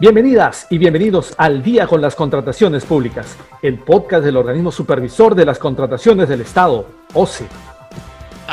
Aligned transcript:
Bienvenidas 0.00 0.66
y 0.70 0.78
bienvenidos 0.78 1.34
al 1.38 1.62
Día 1.62 1.86
con 1.86 2.00
las 2.00 2.16
Contrataciones 2.16 2.84
Públicas, 2.84 3.36
el 3.62 3.78
podcast 3.78 4.24
del 4.24 4.36
organismo 4.36 4.72
supervisor 4.72 5.36
de 5.36 5.44
las 5.44 5.60
contrataciones 5.60 6.28
del 6.28 6.40
Estado, 6.40 6.84
OCE. 7.14 7.46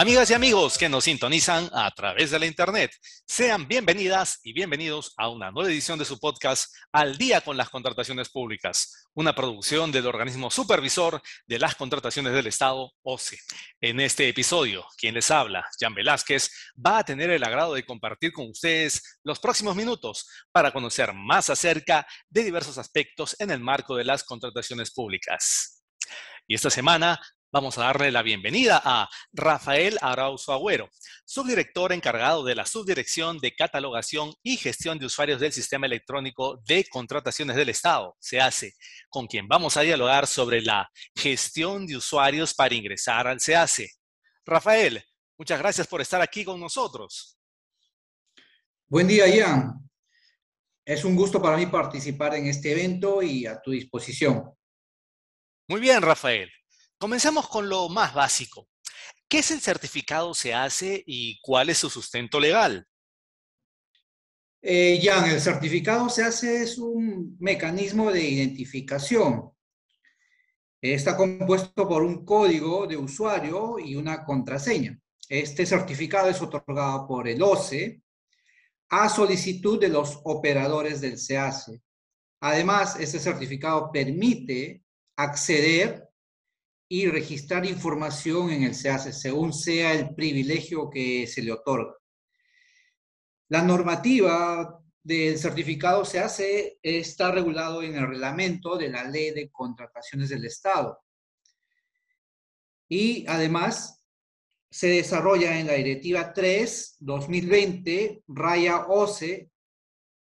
Amigas 0.02 0.32
y 0.32 0.34
amigos 0.34 0.80
que 0.80 0.90
nos 0.90 1.04
sintonizan 1.04 1.70
a 1.74 1.92
través 1.92 2.32
de 2.32 2.40
la 2.40 2.48
Internet, 2.48 2.92
sean 3.28 3.68
bienvenidas 3.68 4.40
y 4.42 4.52
bienvenidos 4.52 5.14
a 5.16 5.30
una 5.30 5.52
nueva 5.52 5.70
edición 5.70 6.00
de 6.00 6.06
su 6.06 6.18
podcast 6.18 6.74
Al 6.92 7.20
día 7.20 7.42
con 7.42 7.56
las 7.56 7.70
contrataciones 7.70 8.30
públicas, 8.30 9.08
una 9.14 9.36
producción 9.36 9.92
del 9.92 10.08
organismo 10.08 10.50
supervisor 10.50 11.22
de 11.46 11.60
las 11.60 11.76
contrataciones 11.76 12.34
del 12.34 12.48
Estado, 12.48 12.92
OCE. 13.04 13.38
En 13.80 14.00
este 14.00 14.28
episodio, 14.28 14.88
quien 14.98 15.14
les 15.14 15.30
habla, 15.30 15.64
Jan 15.80 15.94
Velázquez, 15.94 16.50
va 16.84 16.98
a 16.98 17.04
tener 17.04 17.30
el 17.30 17.44
agrado 17.44 17.76
de 17.76 17.86
compartir 17.86 18.32
con 18.32 18.50
ustedes 18.50 19.20
los 19.24 19.38
próximos 19.38 19.76
minutos 19.76 20.28
para 20.52 20.72
conocer 20.72 21.14
más 21.14 21.52
acerca 21.52 22.08
de 22.28 22.44
diversos 22.44 22.80
aspectos 22.80 23.36
en 23.38 23.52
el 23.52 23.60
marco 23.60 23.96
de 23.96 24.06
las 24.06 24.24
contrataciones 24.24 24.90
públicas. 24.90 25.84
Y 26.48 26.56
esta 26.56 26.72
semana 26.72 27.22
Vamos 27.54 27.78
a 27.78 27.82
darle 27.82 28.14
la 28.14 28.22
bienvenida 28.22 28.82
a 28.82 29.10
Rafael 29.34 29.98
Arauzo 30.02 30.54
Agüero, 30.54 30.90
subdirector 31.26 31.92
encargado 31.92 32.46
de 32.46 32.56
la 32.56 32.66
Subdirección 32.66 33.40
de 33.40 33.54
Catalogación 33.54 34.34
y 34.42 34.56
Gestión 34.56 34.98
de 34.98 35.08
Usuarios 35.08 35.42
del 35.42 35.52
Sistema 35.52 35.86
Electrónico 35.86 36.62
de 36.66 36.86
Contrataciones 36.86 37.58
del 37.58 37.68
Estado, 37.68 38.16
se 38.22 38.40
hace, 38.40 38.74
con 39.10 39.28
quien 39.28 39.50
vamos 39.50 39.76
a 39.76 39.82
dialogar 39.82 40.28
sobre 40.28 40.62
la 40.62 40.90
gestión 41.14 41.86
de 41.86 41.98
usuarios 41.98 42.54
para 42.54 42.74
ingresar 42.74 43.28
al 43.28 43.42
SEACE. 43.42 43.92
Rafael, 44.46 45.04
muchas 45.38 45.60
gracias 45.60 45.88
por 45.88 46.00
estar 46.00 46.22
aquí 46.22 46.46
con 46.46 46.58
nosotros. 46.58 47.38
Buen 48.88 49.10
día, 49.10 49.28
Ian. 49.28 49.74
Es 50.86 51.04
un 51.04 51.18
gusto 51.18 51.42
para 51.42 51.58
mí 51.58 51.66
participar 51.66 52.34
en 52.36 52.48
este 52.48 52.72
evento 52.72 53.22
y 53.22 53.46
a 53.46 53.62
tu 53.62 53.72
disposición. 53.72 54.42
Muy 55.68 55.82
bien, 55.82 56.02
Rafael. 56.02 56.50
Comencemos 57.02 57.50
con 57.50 57.68
lo 57.68 57.90
más 57.90 58.14
básico. 58.14 58.70
¿Qué 59.28 59.40
es 59.40 59.50
el 59.50 59.60
certificado 59.60 60.36
se 60.36 60.54
hace 60.54 61.04
y 61.08 61.42
cuál 61.42 61.72
es 61.72 61.80
su 61.80 61.90
sustento 61.90 62.40
legal? 62.40 62.88
Eh, 64.62 65.02
Jan, 65.02 65.28
el 65.28 65.42
certificado 65.42 66.10
se 66.10 66.24
hace 66.24 66.62
es 66.62 66.78
un 66.78 67.38
mecanismo 67.40 68.12
de 68.12 68.22
identificación. 68.24 69.52
Está 70.80 71.18
compuesto 71.18 71.88
por 71.88 72.04
un 72.04 72.24
código 72.24 72.86
de 72.86 72.98
usuario 72.98 73.80
y 73.80 73.96
una 73.96 74.24
contraseña. 74.24 75.00
Este 75.28 75.66
certificado 75.66 76.30
es 76.30 76.40
otorgado 76.40 77.08
por 77.08 77.28
el 77.28 77.42
OCE 77.42 78.04
a 78.90 79.10
solicitud 79.10 79.80
de 79.80 79.90
los 79.90 80.20
operadores 80.24 81.02
del 81.02 81.18
SEACE. 81.18 81.82
Además, 82.42 82.96
este 83.00 83.18
certificado 83.18 83.92
permite 83.92 84.84
acceder 85.16 86.11
y 86.94 87.08
registrar 87.08 87.66
información 87.66 88.50
en 88.50 88.64
el 88.64 88.76
SEACE, 88.76 89.14
según 89.14 89.54
sea 89.54 89.94
el 89.94 90.14
privilegio 90.14 90.90
que 90.90 91.26
se 91.26 91.42
le 91.42 91.54
otorga. 91.54 91.96
La 93.48 93.62
normativa 93.62 94.78
del 95.02 95.38
certificado 95.38 96.04
SEACE 96.04 96.80
está 96.84 97.32
regulado 97.32 97.82
en 97.82 97.96
el 97.96 98.10
reglamento 98.10 98.76
de 98.76 98.90
la 98.90 99.06
Ley 99.06 99.32
de 99.32 99.50
Contrataciones 99.50 100.28
del 100.28 100.44
Estado. 100.44 101.00
Y 102.90 103.26
además 103.26 104.04
se 104.70 104.88
desarrolla 104.88 105.58
en 105.62 105.68
la 105.68 105.74
Directiva 105.76 106.34
3 106.34 106.98
2020 107.00 108.24
raya 108.28 108.88
OCE 108.90 109.50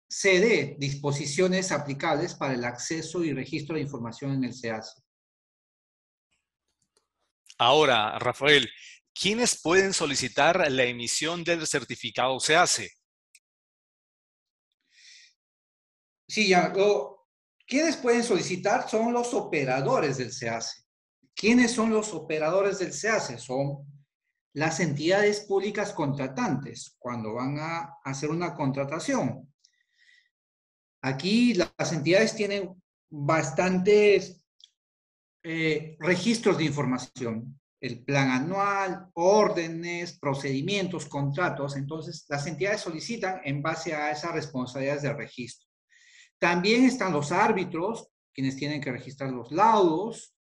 CD, 0.08 0.76
disposiciones 0.78 1.72
aplicables 1.72 2.34
para 2.34 2.54
el 2.54 2.64
acceso 2.64 3.24
y 3.24 3.32
registro 3.32 3.74
de 3.74 3.82
información 3.82 4.34
en 4.34 4.44
el 4.44 4.54
SEACE. 4.54 5.00
Ahora, 7.62 8.19
Rafael, 8.19 8.71
¿quiénes 9.12 9.60
pueden 9.60 9.93
solicitar 9.93 10.72
la 10.72 10.84
emisión 10.84 11.44
del 11.44 11.66
certificado 11.66 12.41
se 12.41 12.56
hace? 12.56 12.91
Sí, 16.26 16.48
ya, 16.48 16.72
¿quiénes 17.66 17.98
pueden 17.98 18.25
solicitar? 18.25 18.88
Son 18.88 19.12
los 19.12 19.34
operadores 19.34 20.16
del 20.16 20.32
SEACE. 20.32 20.84
¿Quiénes 21.34 21.72
son 21.72 21.91
los 21.91 22.15
operadores 22.15 22.78
del 22.78 22.94
SEACE? 22.94 23.37
Son 23.37 23.87
las 24.54 24.81
entidades 24.81 25.41
públicas 25.41 25.92
contratantes 25.92 26.97
cuando 26.98 27.34
van 27.34 27.59
a 27.59 27.98
hacer 28.03 28.31
una 28.31 28.54
contratación. 28.54 29.53
Aquí 31.03 31.53
las 31.53 31.92
entidades 31.92 32.34
tienen 32.34 32.82
bastantes 33.10 34.40
eh, 35.43 35.97
registros 36.01 36.59
de 36.59 36.65
información, 36.65 37.59
el 37.81 38.05
plan 38.05 38.31
anual, 38.31 39.09
órdenes, 39.15 40.19
procedimientos, 40.19 41.06
contratos. 41.06 41.77
Entonces, 41.77 42.27
las 42.28 42.47
entidades 42.47 42.83
solicitan 42.83 43.41
en 43.45 43.62
base 43.62 43.95
a 43.95 44.11
esas 44.11 44.33
responsabilidades 44.33 45.03
de 45.03 45.15
registro. 45.15 45.67
También 46.39 46.84
están 46.84 47.12
los 47.12 47.33
árbitros, 47.33 48.11
quienes 48.34 48.56
tienen 48.56 48.81
que 48.81 48.93
registrar 48.93 49.31
los 49.31 49.51
laudos. 49.51 50.34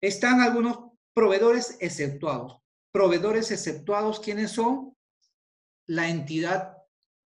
Están 0.00 0.40
algunos 0.40 0.92
proveedores 1.12 1.76
exceptuados. 1.80 2.58
Proveedores 2.90 3.50
exceptuados, 3.50 4.20
¿quiénes 4.20 4.52
son? 4.52 4.96
La 5.86 6.08
entidad 6.08 6.78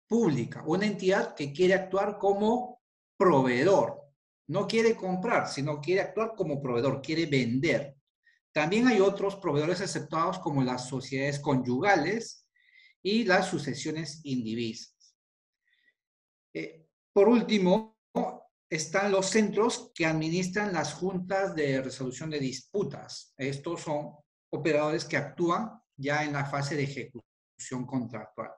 pública, 0.08 0.64
una 0.66 0.88
entidad 0.88 1.36
que 1.36 1.54
quiere 1.54 1.76
actuar 1.76 2.18
como 2.18 2.82
proveedor 3.18 4.09
no 4.50 4.68
quiere 4.68 4.96
comprar, 4.96 5.48
sino 5.48 5.80
quiere 5.80 6.02
actuar 6.02 6.34
como 6.36 6.62
proveedor, 6.62 7.02
quiere 7.02 7.28
vender. 7.28 7.96
También 8.52 8.88
hay 8.88 9.00
otros 9.00 9.36
proveedores 9.36 9.80
aceptados 9.80 10.40
como 10.40 10.64
las 10.64 10.88
sociedades 10.90 11.40
conyugales 11.40 12.48
y 13.02 13.26
las 13.26 13.48
sucesiones 13.48 14.22
indivisas. 14.24 15.16
Eh, 16.54 16.88
por 17.14 17.30
último, 17.30 18.00
están 18.68 19.12
los 19.12 19.28
centros 19.28 19.92
que 19.94 20.08
administran 20.08 20.74
las 20.74 20.94
juntas 20.94 21.56
de 21.56 21.82
resolución 21.82 22.32
de 22.32 22.40
disputas. 22.40 23.34
Estos 23.38 23.82
son 23.82 24.16
operadores 24.52 25.06
que 25.06 25.18
actúan 25.18 25.80
ya 25.96 26.24
en 26.24 26.34
la 26.34 26.46
fase 26.46 26.76
de 26.76 26.84
ejecución 26.84 27.86
contractual. 27.86 28.50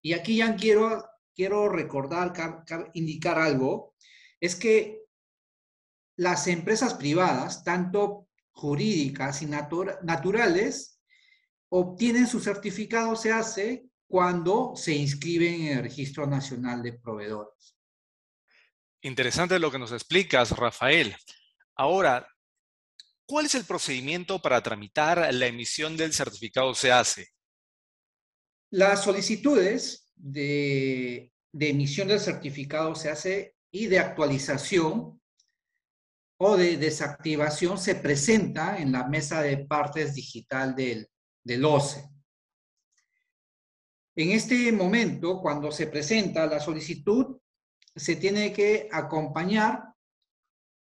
Y 0.00 0.14
aquí 0.14 0.38
ya 0.38 0.56
quiero, 0.56 1.04
quiero 1.34 1.68
recordar, 1.68 2.32
indicar 2.94 3.38
algo, 3.38 3.94
es 4.40 4.56
que 4.56 5.07
las 6.18 6.48
empresas 6.48 6.94
privadas, 6.94 7.62
tanto 7.62 8.26
jurídicas 8.50 9.40
y 9.40 9.46
naturales, 9.46 11.00
obtienen 11.70 12.26
su 12.26 12.40
certificado, 12.40 13.14
se 13.14 13.32
hace 13.32 13.84
cuando 14.08 14.72
se 14.74 14.94
inscriben 14.94 15.60
en 15.62 15.78
el 15.78 15.84
Registro 15.84 16.26
Nacional 16.26 16.82
de 16.82 16.94
Proveedores. 16.94 17.76
Interesante 19.02 19.60
lo 19.60 19.70
que 19.70 19.78
nos 19.78 19.92
explicas, 19.92 20.50
Rafael. 20.50 21.14
Ahora, 21.76 22.26
¿cuál 23.24 23.46
es 23.46 23.54
el 23.54 23.64
procedimiento 23.64 24.42
para 24.42 24.60
tramitar 24.60 25.32
la 25.32 25.46
emisión 25.46 25.96
del 25.96 26.12
certificado 26.12 26.74
se 26.74 26.90
hace? 26.90 27.28
Las 28.70 29.04
solicitudes 29.04 30.10
de, 30.16 31.30
de 31.52 31.70
emisión 31.70 32.08
del 32.08 32.18
certificado 32.18 32.96
se 32.96 33.08
hace 33.08 33.54
y 33.70 33.86
de 33.86 34.00
actualización 34.00 35.18
o 36.38 36.56
de 36.56 36.76
desactivación 36.76 37.78
se 37.78 37.96
presenta 37.96 38.78
en 38.78 38.92
la 38.92 39.06
mesa 39.08 39.42
de 39.42 39.58
partes 39.58 40.14
digital 40.14 40.74
del, 40.74 41.08
del 41.42 41.64
OCE. 41.64 42.08
En 44.16 44.30
este 44.30 44.72
momento, 44.72 45.40
cuando 45.40 45.70
se 45.70 45.86
presenta 45.86 46.46
la 46.46 46.60
solicitud, 46.60 47.38
se 47.94 48.16
tiene 48.16 48.52
que 48.52 48.88
acompañar 48.90 49.84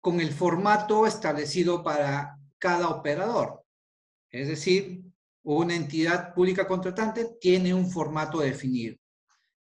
con 0.00 0.20
el 0.20 0.32
formato 0.32 1.06
establecido 1.06 1.82
para 1.82 2.38
cada 2.58 2.88
operador. 2.88 3.62
Es 4.30 4.48
decir, 4.48 5.02
una 5.42 5.74
entidad 5.74 6.34
pública 6.34 6.66
contratante 6.66 7.36
tiene 7.40 7.72
un 7.72 7.90
formato 7.90 8.40
definido. 8.40 8.96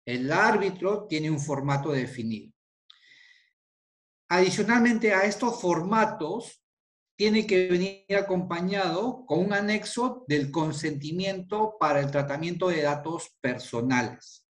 El 0.05 0.31
árbitro 0.31 1.05
tiene 1.07 1.29
un 1.29 1.39
formato 1.39 1.91
definido. 1.91 2.51
Adicionalmente 4.29 5.13
a 5.13 5.23
estos 5.23 5.59
formatos, 5.59 6.61
tiene 7.17 7.45
que 7.45 7.67
venir 7.67 8.15
acompañado 8.15 9.25
con 9.25 9.39
un 9.39 9.53
anexo 9.53 10.23
del 10.27 10.51
consentimiento 10.51 11.75
para 11.79 11.99
el 11.99 12.09
tratamiento 12.11 12.69
de 12.69 12.83
datos 12.83 13.35
personales. 13.41 14.45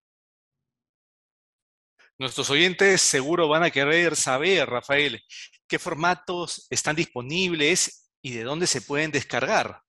Nuestros 2.19 2.49
oyentes 2.49 3.01
seguro 3.01 3.47
van 3.47 3.63
a 3.63 3.71
querer 3.71 4.15
saber, 4.15 4.69
Rafael, 4.69 5.19
qué 5.67 5.79
formatos 5.79 6.67
están 6.69 6.95
disponibles 6.95 8.11
y 8.21 8.33
de 8.33 8.43
dónde 8.43 8.67
se 8.67 8.81
pueden 8.81 9.11
descargar. 9.11 9.81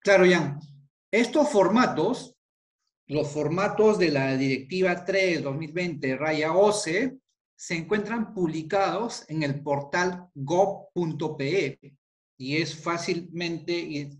Claro, 0.00 0.24
Jan. 0.28 0.58
Estos 1.10 1.48
formatos 1.50 2.36
los 3.10 3.28
formatos 3.32 3.98
de 3.98 4.10
la 4.12 4.36
Directiva 4.36 5.04
3 5.04 5.42
2020 5.42 6.16
raya 6.16 6.52
OCE 6.52 7.18
se 7.60 7.76
encuentran 7.76 8.32
publicados 8.32 9.26
en 9.28 9.42
el 9.42 9.62
portal 9.62 10.30
gov.pe 10.34 11.78
y 12.38 12.56
es 12.56 12.74
fácilmente 12.74 14.18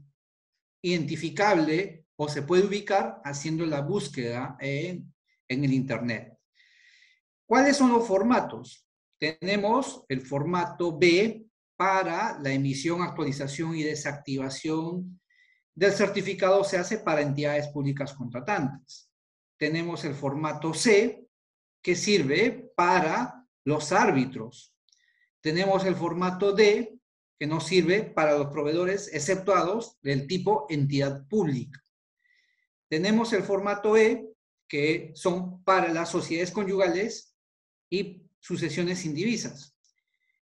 identificable 0.82 2.04
o 2.16 2.28
se 2.28 2.42
puede 2.42 2.66
ubicar 2.66 3.22
haciendo 3.25 3.64
la 3.64 3.81
búsqueda 3.81 4.58
en, 4.60 5.10
en 5.48 5.64
el 5.64 5.72
Internet. 5.72 6.37
¿Cuáles 7.46 7.78
son 7.78 7.92
los 7.92 8.06
formatos? 8.06 8.87
Tenemos 9.19 10.04
el 10.10 10.20
formato 10.20 10.98
B 10.98 11.46
para 11.78 12.38
la 12.40 12.52
emisión, 12.52 13.00
actualización 13.00 13.75
y 13.75 13.84
desactivación 13.84 15.19
del 15.75 15.93
certificado 15.93 16.62
se 16.62 16.76
hace 16.76 16.98
para 16.98 17.22
entidades 17.22 17.69
públicas 17.69 18.12
contratantes. 18.12 19.10
Tenemos 19.58 20.04
el 20.04 20.12
formato 20.12 20.75
C, 20.75 21.19
que 21.82 21.97
sirve 21.97 22.73
para 22.77 23.47
los 23.65 23.93
árbitros. 23.93 24.75
Tenemos 25.41 25.85
el 25.85 25.94
formato 25.94 26.53
D, 26.53 26.99
que 27.38 27.47
nos 27.47 27.67
sirve 27.67 28.03
para 28.03 28.37
los 28.37 28.49
proveedores 28.49 29.12
exceptuados 29.15 29.99
del 30.03 30.27
tipo 30.27 30.67
entidad 30.69 31.27
pública. 31.27 31.82
Tenemos 32.88 33.32
el 33.32 33.43
formato 33.43 33.97
E, 33.97 34.27
que 34.69 35.12
son 35.15 35.65
para 35.65 35.93
las 35.93 36.11
sociedades 36.11 36.50
conyugales 36.50 37.35
y 37.88 38.23
sucesiones 38.41 39.05
indivisas. 39.05 39.75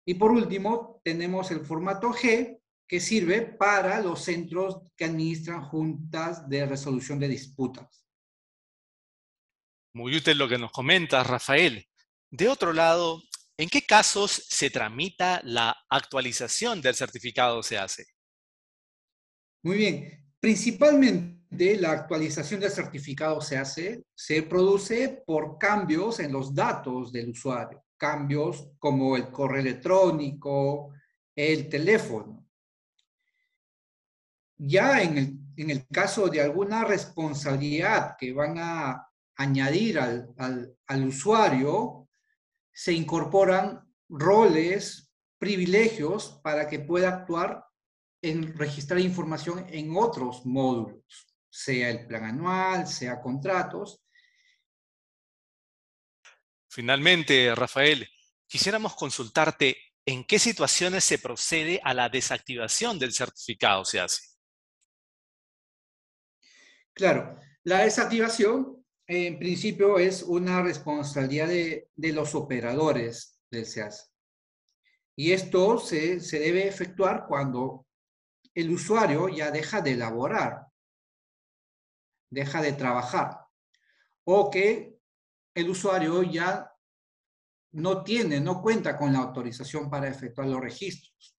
Y 0.05 0.15
por 0.15 0.33
último, 0.33 1.01
tenemos 1.05 1.51
el 1.51 1.65
formato 1.65 2.09
G, 2.13 2.59
que 2.89 3.01
sirve 3.01 3.43
para 3.43 4.01
los 4.01 4.25
centros 4.25 4.81
que 4.97 5.05
administran 5.05 5.63
juntas 5.63 6.49
de 6.49 6.67
resolución 6.67 7.19
de 7.21 7.29
disputas. 7.29 8.08
Muy 9.93 10.17
útil 10.17 10.39
lo 10.39 10.49
que 10.49 10.59
nos 10.59 10.71
comenta 10.71 11.25
Rafael. 11.25 11.87
De 12.31 12.49
otro 12.49 12.73
lado, 12.73 13.23
¿en 13.57 13.69
qué 13.69 13.83
casos 13.83 14.31
se 14.49 14.71
tramita 14.71 15.41
la 15.45 15.77
actualización 15.89 16.81
del 16.81 16.95
certificado 16.95 17.63
se 17.63 17.79
hace? 17.79 18.07
Muy 19.63 19.77
bien. 19.77 20.25
Principalmente 20.41 21.77
la 21.81 21.93
actualización 21.93 22.61
del 22.61 22.71
certificado 22.71 23.41
se 23.41 23.57
hace, 23.57 24.05
se 24.15 24.43
produce 24.43 25.23
por 25.27 25.59
cambios 25.59 26.21
en 26.21 26.33
los 26.33 26.55
datos 26.55 27.11
del 27.11 27.31
usuario, 27.31 27.85
cambios 27.97 28.71
como 28.79 29.17
el 29.17 29.31
correo 29.31 29.61
electrónico, 29.61 30.93
el 31.35 31.69
teléfono. 31.69 32.47
Ya 34.57 35.03
en 35.03 35.41
el, 35.57 35.87
caso 35.89 36.29
de 36.29 36.41
alguna 36.41 36.85
responsabilidad 36.85 38.17
que 38.19 38.33
van 38.33 38.59
a 38.59 39.08
añadir 39.39 39.99
al, 39.99 40.35
al 40.87 41.05
usuario, 41.05 42.09
se 42.73 42.93
incorporan 42.93 43.91
roles, 44.09 45.11
privilegios 45.39 46.41
para 46.43 46.69
que 46.69 46.81
pueda 46.81 47.09
actuar 47.09 47.65
en 48.23 48.57
registrar 48.57 48.99
información 49.01 49.67
en 49.71 49.97
otros 49.97 50.45
módulos, 50.45 51.05
sea 51.49 51.91
el 51.91 52.07
plan 52.07 52.25
anual, 52.25 52.87
sea 52.87 53.21
contratos. 53.21 54.03
Finalmente, 56.69 57.55
Rafael, 57.55 58.09
quisiéramos 58.47 58.95
consultarte 58.95 59.77
en 60.05 60.25
qué 60.25 60.39
situaciones 60.39 61.05
se 61.05 61.19
procede 61.19 61.81
a 61.85 61.95
la 61.95 62.09
desactivación 62.09 62.99
del 62.99 63.13
certificado 63.13 63.85
se 63.85 64.01
hace. 64.01 64.23
Claro, 66.95 67.39
la 67.63 67.85
desactivación 67.85 68.78
en 69.09 69.39
principio 69.39 69.99
es 69.99 70.23
una 70.23 70.63
responsabilidad 70.63 71.49
de, 71.49 71.89
los 71.97 72.35
operadores 72.35 73.41
del 73.51 73.65
SEAS. 73.65 74.13
Y 75.17 75.33
esto 75.33 75.79
se, 75.79 76.21
se 76.21 76.39
debe 76.39 76.69
efectuar 76.69 77.27
cuando 77.27 77.87
el 78.55 78.71
usuario 78.71 79.29
ya 79.31 79.51
deja 79.51 79.81
de 79.81 79.93
elaborar, 79.93 80.67
deja 82.31 82.61
de 82.61 82.75
trabajar, 82.75 83.39
o 84.25 84.51
que 84.51 84.99
el 85.55 85.71
usuario 85.71 86.23
ya 86.23 86.71
no 87.73 88.05
tiene, 88.05 88.41
no 88.41 88.61
cuenta 88.61 88.97
con 88.97 89.13
la 89.13 89.21
autorización 89.21 89.89
para 89.89 90.09
efectuar 90.09 90.49
los 90.49 90.61
registros, 90.61 91.35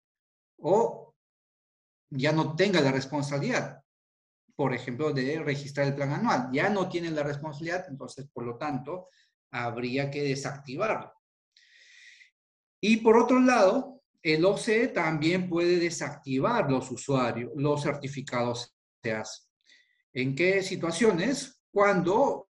o 0.57 1.13
ya 2.09 2.31
no 2.31 2.55
tenga 2.55 2.81
la 2.81 2.91
responsabilidad 2.91 3.83
por 4.59 4.73
ejemplo, 4.73 5.13
de 5.13 5.39
registrar 5.39 5.87
el 5.87 5.95
plan 5.95 6.11
anual. 6.11 6.49
Ya 6.51 6.67
no 6.67 6.89
tienen 6.89 7.15
la 7.15 7.23
responsabilidad, 7.23 7.85
entonces, 7.87 8.27
por 8.27 8.43
lo 8.43 8.57
tanto, 8.57 9.07
habría 9.51 10.11
que 10.11 10.21
desactivarlo. 10.21 11.13
Y 12.81 12.97
por 12.97 13.15
otro 13.15 13.39
lado, 13.39 14.01
el 14.21 14.43
OCE 14.43 14.89
también 14.89 15.47
puede 15.47 15.79
desactivar 15.79 16.69
los 16.69 16.91
usuarios, 16.91 17.53
los 17.55 17.81
certificados 17.81 18.75
hace. 19.01 19.43
¿En 20.11 20.35
qué 20.35 20.61
situaciones? 20.61 21.61
Cuando 21.71 22.49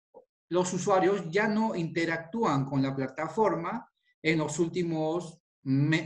los 0.50 0.72
usuarios 0.74 1.24
ya 1.31 1.48
no 1.48 1.74
interactúan 1.74 2.66
con 2.66 2.84
la 2.84 2.96
plataforma 2.96 3.92
en 4.22 4.38
los 4.38 4.60
últimos 4.60 5.40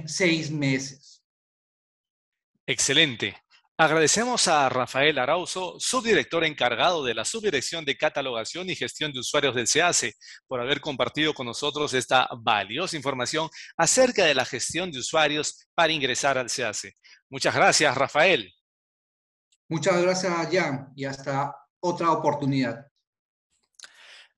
seis 0.05 0.49
meses. 0.49 1.25
Excelente. 2.65 3.35
Agradecemos 3.81 4.45
a 4.49 4.67
Rafael 4.67 5.17
Arauzo, 5.17 5.77
subdirector 5.79 6.43
encargado 6.43 7.01
de 7.01 7.13
la 7.13 7.23
Subdirección 7.23 7.85
de 7.85 7.95
Catalogación 7.95 8.69
y 8.69 8.75
Gestión 8.75 9.13
de 9.13 9.21
Usuarios 9.21 9.55
del 9.55 9.67
SEACE, 9.67 10.15
por 10.49 10.59
haber 10.59 10.81
compartido 10.81 11.33
con 11.33 11.45
nosotros 11.45 11.93
esta 11.93 12.27
valiosa 12.41 12.97
información 12.97 13.49
acerca 13.77 14.25
de 14.25 14.35
la 14.35 14.43
gestión 14.43 14.91
de 14.91 14.99
usuarios 14.99 15.65
para 15.73 15.93
ingresar 15.93 16.37
al 16.37 16.49
SEACE. 16.49 16.95
Muchas 17.29 17.55
gracias, 17.55 17.95
Rafael. 17.95 18.53
Muchas 19.69 20.01
gracias, 20.01 20.49
Jan, 20.51 20.91
y 20.93 21.05
hasta 21.05 21.55
otra 21.79 22.11
oportunidad. 22.11 22.85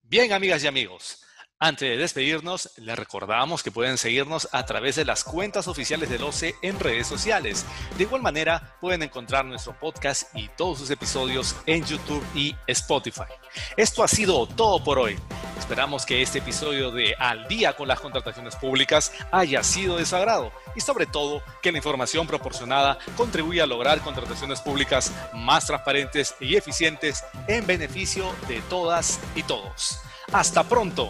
Bien, 0.03 0.33
amigas 0.33 0.63
y 0.63 0.67
amigos. 0.67 1.20
Antes 1.63 1.87
de 1.87 1.97
despedirnos, 1.97 2.71
les 2.77 2.97
recordamos 2.97 3.61
que 3.61 3.69
pueden 3.69 3.99
seguirnos 3.99 4.49
a 4.51 4.65
través 4.65 4.95
de 4.95 5.05
las 5.05 5.23
cuentas 5.23 5.67
oficiales 5.67 6.09
del 6.09 6.23
OCE 6.23 6.55
en 6.63 6.79
redes 6.79 7.05
sociales. 7.05 7.67
De 7.99 8.03
igual 8.05 8.23
manera, 8.23 8.75
pueden 8.81 9.03
encontrar 9.03 9.45
nuestro 9.45 9.79
podcast 9.79 10.35
y 10.35 10.47
todos 10.57 10.79
sus 10.79 10.89
episodios 10.89 11.55
en 11.67 11.85
YouTube 11.85 12.25
y 12.33 12.55
Spotify. 12.65 13.29
Esto 13.77 14.03
ha 14.03 14.07
sido 14.07 14.47
todo 14.47 14.83
por 14.83 14.97
hoy. 14.97 15.19
Esperamos 15.59 16.03
que 16.03 16.23
este 16.23 16.39
episodio 16.39 16.89
de 16.89 17.13
Al 17.19 17.47
día 17.47 17.73
con 17.73 17.87
las 17.87 17.99
contrataciones 17.99 18.55
públicas 18.55 19.13
haya 19.31 19.61
sido 19.61 19.97
de 19.97 20.07
su 20.07 20.15
agrado 20.15 20.51
y 20.75 20.81
sobre 20.81 21.05
todo 21.05 21.43
que 21.61 21.71
la 21.71 21.77
información 21.77 22.25
proporcionada 22.25 22.97
contribuya 23.15 23.65
a 23.65 23.67
lograr 23.67 24.01
contrataciones 24.01 24.61
públicas 24.61 25.13
más 25.35 25.67
transparentes 25.67 26.33
y 26.39 26.55
eficientes 26.55 27.23
en 27.47 27.67
beneficio 27.67 28.33
de 28.47 28.61
todas 28.61 29.19
y 29.35 29.43
todos. 29.43 29.99
Hasta 30.31 30.63
pronto. 30.63 31.09